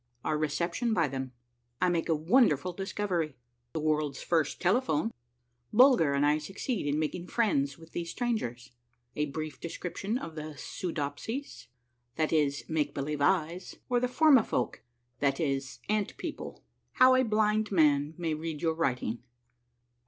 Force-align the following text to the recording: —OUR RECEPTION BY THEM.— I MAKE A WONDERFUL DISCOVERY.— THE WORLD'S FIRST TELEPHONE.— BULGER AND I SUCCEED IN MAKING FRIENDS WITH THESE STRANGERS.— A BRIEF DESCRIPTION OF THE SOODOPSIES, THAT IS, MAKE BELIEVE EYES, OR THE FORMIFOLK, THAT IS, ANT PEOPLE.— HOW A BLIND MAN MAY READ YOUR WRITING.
—OUR 0.25 0.35
RECEPTION 0.35 0.95
BY 0.95 1.07
THEM.— 1.09 1.31
I 1.83 1.87
MAKE 1.87 2.09
A 2.09 2.15
WONDERFUL 2.15 2.73
DISCOVERY.— 2.73 3.35
THE 3.73 3.79
WORLD'S 3.79 4.23
FIRST 4.23 4.59
TELEPHONE.— 4.59 5.13
BULGER 5.79 6.13
AND 6.13 6.25
I 6.25 6.39
SUCCEED 6.39 6.87
IN 6.87 6.97
MAKING 6.97 7.27
FRIENDS 7.27 7.77
WITH 7.77 7.91
THESE 7.91 8.09
STRANGERS.— 8.09 8.71
A 9.15 9.27
BRIEF 9.27 9.59
DESCRIPTION 9.61 10.17
OF 10.17 10.33
THE 10.33 10.57
SOODOPSIES, 10.57 11.67
THAT 12.15 12.33
IS, 12.33 12.63
MAKE 12.67 12.95
BELIEVE 12.95 13.21
EYES, 13.21 13.75
OR 13.91 13.99
THE 13.99 14.07
FORMIFOLK, 14.07 14.81
THAT 15.19 15.39
IS, 15.39 15.77
ANT 15.87 16.17
PEOPLE.— 16.17 16.63
HOW 16.93 17.13
A 17.13 17.23
BLIND 17.23 17.71
MAN 17.71 18.15
MAY 18.17 18.33
READ 18.33 18.63
YOUR 18.63 18.73
WRITING. 18.73 19.19